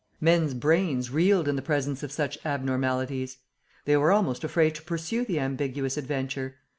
Men's 0.19 0.55
brains 0.55 1.11
reeled 1.11 1.47
in 1.47 1.55
the 1.55 1.61
presence 1.61 2.01
of 2.01 2.11
such 2.11 2.43
abnormalities. 2.43 3.37
They 3.85 3.95
were 3.97 4.11
almost 4.11 4.43
afraid 4.43 4.73
to 4.73 4.81
pursue 4.81 5.25
the 5.25 5.39
ambiguous 5.39 5.95
adventure. 5.95 6.55